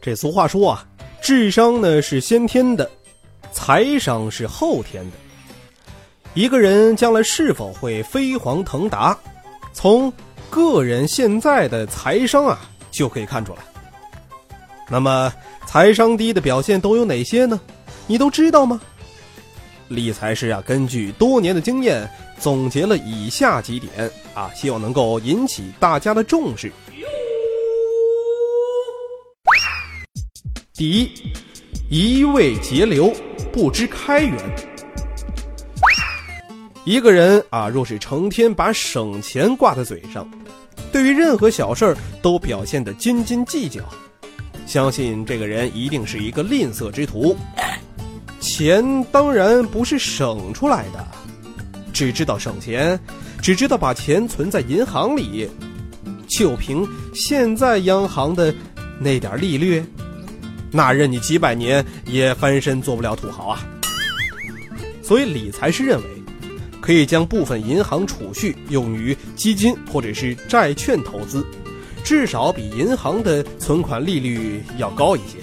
[0.00, 0.86] 这俗话说啊，
[1.20, 2.90] 智商呢是先天的，
[3.52, 5.16] 财商是后天的。
[6.34, 9.18] 一个人将来是否会飞黄腾达，
[9.72, 10.10] 从
[10.48, 12.58] 个人现在的财商啊
[12.90, 13.58] 就可以看出来。
[14.88, 15.30] 那么
[15.66, 17.60] 财商低的表现都有哪些呢？
[18.06, 18.80] 你都知道吗？
[19.88, 22.08] 理财师啊，根据多年的经验，
[22.38, 26.72] 总结了以下几点啊，希望能够引起大家的重视。
[30.78, 31.10] 第一，
[31.88, 33.12] 一味节流，
[33.52, 34.32] 不知开源。
[36.84, 40.30] 一个人啊，若是成天把省钱挂在嘴上，
[40.92, 43.80] 对于任何小事儿都表现得斤斤计较，
[44.68, 47.36] 相信这个人一定是一个吝啬之徒。
[48.38, 51.04] 钱当然不是省出来的，
[51.92, 52.96] 只知道省钱，
[53.42, 55.50] 只知道把钱存在银行里，
[56.28, 58.54] 就凭现在央行的
[59.00, 59.82] 那点利率。
[60.70, 63.66] 那任你几百年也翻身做不了土豪啊！
[65.02, 66.04] 所以理财师认为，
[66.80, 71.46] 可以将部分银行储蓄用于基金或者是债券投资，
[72.04, 75.38] 至少比银行的存款利率要高一些。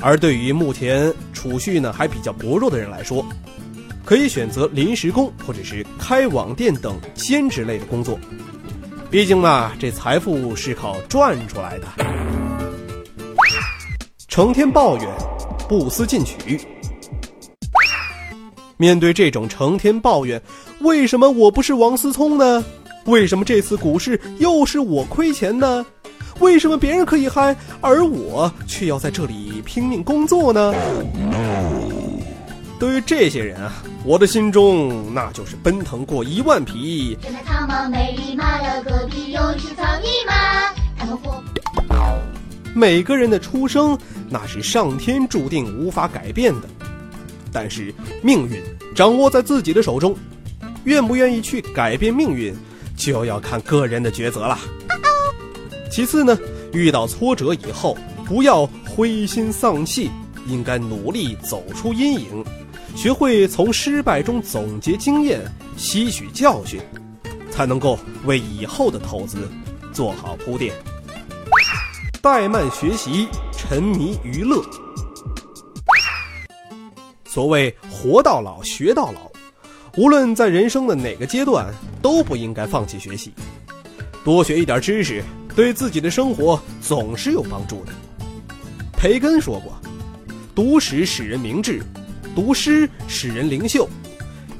[0.00, 3.24] 而对于目前储蓄呢还比较薄弱的人来说，
[4.04, 8.18] 可以选择临时工或者是开网店等兼职类的工作。
[9.10, 12.29] 毕竟嘛，这财富是靠赚出来的。
[14.30, 15.08] 成天抱怨，
[15.68, 16.60] 不思进取。
[18.76, 20.40] 面对这种成天抱怨，
[20.82, 22.64] 为什么我不是王思聪呢？
[23.06, 25.84] 为什么这次股市又是我亏钱呢？
[26.38, 30.72] 为什么别人可以嗨，而我却要在这里拼命工作呢？
[32.78, 37.18] 对于这些人啊，我的心中那就是奔腾过一万匹。
[42.74, 43.98] 每个人的出生。
[44.28, 46.68] 那是上天注定无法改变的，
[47.52, 47.92] 但是
[48.22, 48.62] 命运
[48.94, 50.16] 掌握在自己的手中，
[50.84, 52.54] 愿不愿意去改变命运，
[52.96, 54.56] 就要看个人的抉择了。
[55.90, 56.38] 其次呢，
[56.72, 60.08] 遇到挫折以后，不要灰心丧气，
[60.46, 62.44] 应该努力走出阴影，
[62.94, 65.40] 学会从失败中总结经验，
[65.76, 66.80] 吸取教训，
[67.50, 69.38] 才能够为以后的投资
[69.92, 70.72] 做好铺垫。
[72.22, 73.28] 怠慢学习。
[73.56, 74.62] 沉迷娱乐，
[77.24, 79.30] 所谓活到老学到老，
[79.96, 81.72] 无论在人生的哪个阶段，
[82.02, 83.32] 都不应该放弃学习。
[84.24, 85.22] 多学一点知识，
[85.54, 87.92] 对自己的生活总是有帮助的。
[88.92, 89.72] 培根说过
[90.54, 91.82] ：“读史使人明智，
[92.34, 93.88] 读诗使人灵秀，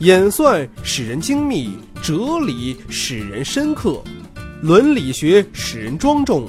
[0.00, 4.02] 演算使人精密，哲理使人深刻，
[4.60, 6.46] 伦理学使人庄重。”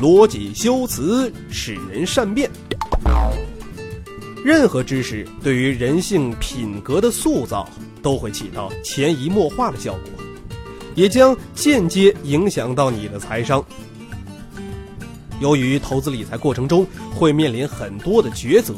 [0.00, 2.50] 逻辑修辞使人善变，
[4.44, 7.68] 任何知识对于人性品格的塑造
[8.02, 10.24] 都会起到潜移默化的效果，
[10.94, 13.64] 也将间接影响到你的财商。
[15.40, 18.74] 由于投资理财过程中会面临很多的抉择，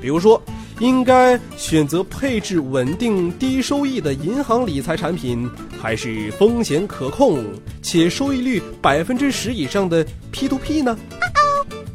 [0.00, 0.40] 比如说。
[0.80, 5.50] 应该选择配置稳定、低收益的银行理财产品，
[5.82, 7.44] 还是风险可控
[7.90, 10.94] 且收益率百分之十以上的 P to P 呢？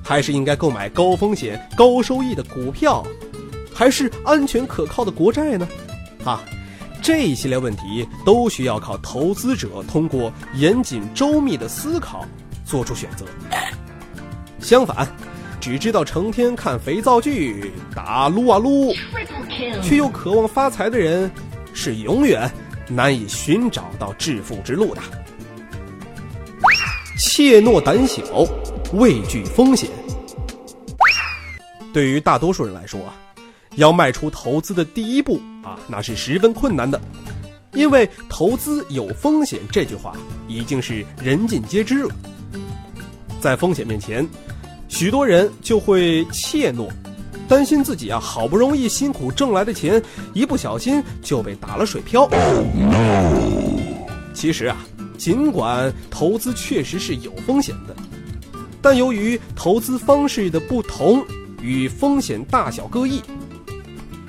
[0.03, 3.05] 还是应该购买高风险高收益的股票，
[3.71, 5.67] 还是安全可靠的国债呢？
[6.25, 6.41] 啊，
[6.99, 12.25] 这一系列问题都需要靠投资者通过严谨周密的思考
[12.65, 13.23] 做出选择。
[14.59, 15.07] 相反。
[15.61, 18.93] 只知道成天看肥皂剧、打撸啊撸，
[19.81, 21.31] 却又渴望发财的人，
[21.73, 22.51] 是永远
[22.89, 25.01] 难以寻找到致富之路的。
[27.17, 28.23] 怯懦胆小，
[28.93, 29.89] 畏惧风险。
[31.93, 33.15] 对于大多数人来说啊，
[33.75, 36.99] 要迈出投资的第一步啊，那是十分困难的，
[37.73, 40.15] 因为投资有风险这句话
[40.47, 42.15] 已经是人尽皆知了。
[43.39, 44.27] 在风险面前。
[44.89, 46.87] 许多人就会怯懦，
[47.47, 49.99] 担心自己啊好不容易辛苦挣来的钱，
[50.33, 52.29] 一不小心就被打了水漂。
[54.35, 54.77] 其实啊，
[55.17, 57.95] 尽管投资确实是有风险的，
[58.81, 61.25] 但由于投资方式的不同
[61.61, 63.21] 与风险大小各异，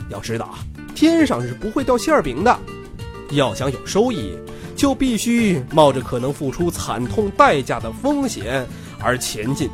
[0.09, 0.59] 要知道啊，
[0.95, 2.57] 天上是不会掉馅儿饼的。
[3.31, 4.37] 要想有收益，
[4.77, 8.65] 就必须冒着可能付出惨痛代价的风险
[9.01, 9.69] 而前进，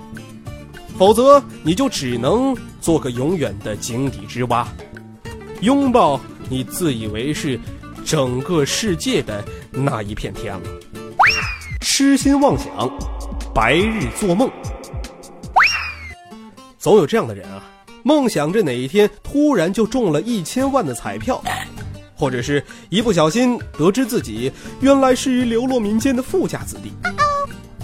[0.96, 4.66] 否则你就只能做个永远的井底之蛙，
[5.60, 6.18] 拥抱
[6.48, 7.60] 你自以为是
[8.04, 10.62] 整个世界的那一片天了。
[12.00, 12.66] 痴心妄想，
[13.52, 14.50] 白日做梦，
[16.78, 17.62] 总有这样的人啊，
[18.02, 21.44] 梦想着哪一天突然就中了一千万的彩票，
[22.14, 24.50] 或者是一不小心得知自己
[24.80, 26.90] 原来是流落民间的富家子弟，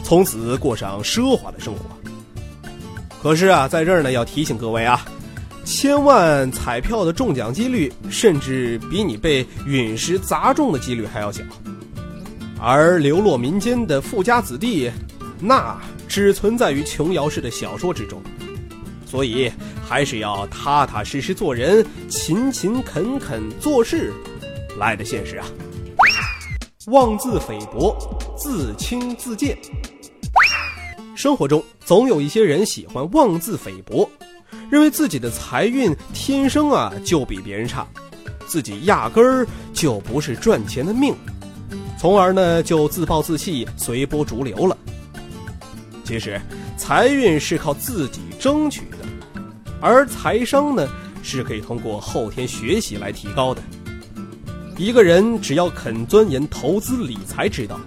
[0.02, 1.80] 从此过上奢华的生活。
[3.22, 5.04] 可是啊，在这儿呢要提醒各位啊，
[5.62, 11.42] 千万彩票的中奖几率甚至比你被陨石砸中的几率还要小。
[12.68, 14.90] 而流落民间的富家子弟，
[15.38, 18.20] 那只存在于琼瑶式的小说之中，
[19.06, 19.48] 所以
[19.88, 24.12] 还是要踏踏实实做人，勤勤恳恳做事，
[24.80, 25.46] 来的现实啊！
[26.88, 27.96] 妄自菲薄，
[28.36, 29.56] 自轻自贱。
[31.14, 34.10] 生活中总有一些人喜欢妄自菲薄，
[34.68, 37.86] 认为自己的财运天生啊就比别人差，
[38.44, 41.14] 自己压根儿就不是赚钱的命。
[41.98, 44.76] 从而呢，就自暴自弃、随波逐流了。
[46.04, 46.40] 其实，
[46.76, 48.98] 财运是靠自己争取的，
[49.80, 50.86] 而财商呢，
[51.22, 53.62] 是可以通过后天学习来提高的。
[54.76, 57.80] 一个人只要肯钻研投资理财之道，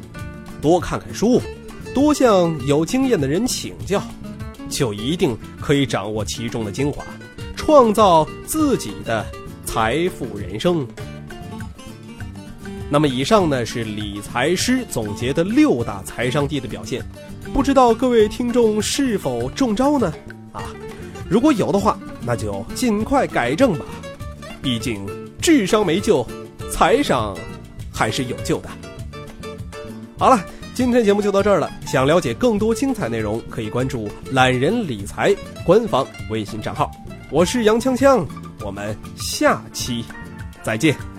[0.60, 1.40] 多看看书，
[1.94, 4.02] 多向有经验的人请教，
[4.70, 7.06] 就一定可以掌握其中的精华，
[7.56, 9.26] 创造自己的
[9.66, 10.86] 财富人生。
[12.92, 17.04] 那么以上呢是理财师总结的六大财商低的表现，
[17.54, 20.12] 不知道各位听众是否中招呢？
[20.52, 20.64] 啊，
[21.30, 23.86] 如果有的话，那就尽快改正吧，
[24.62, 25.06] 毕竟
[25.40, 26.26] 智商没救，
[26.72, 27.38] 财商
[27.94, 28.70] 还是有救的。
[30.18, 30.44] 好了，
[30.74, 31.72] 今天节目就到这儿了。
[31.86, 36.90] 想了解更多精彩内容，可以关注懒人理财官方微信账号。
[37.30, 38.26] 我是杨锵锵，
[38.66, 40.04] 我们下期
[40.64, 41.19] 再见。